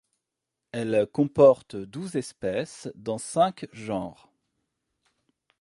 Elle 0.71 1.05
comporte 1.13 1.75
douze 1.75 2.15
espèces 2.15 2.89
dans 2.95 3.19
cinq 3.19 3.67
genres. 3.71 4.31